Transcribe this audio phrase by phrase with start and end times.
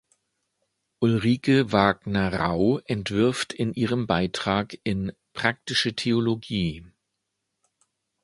[1.01, 6.83] Ulrike Wagner-Rau entwirft in ihrem Beitrag in „Praktische Theologie.